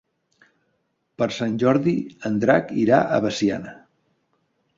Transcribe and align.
Per 1.21 1.27
Sant 1.35 1.59
Jordi 1.63 1.93
en 2.31 2.41
Drac 2.45 2.73
irà 2.85 3.03
a 3.03 3.21
Veciana. 3.27 3.77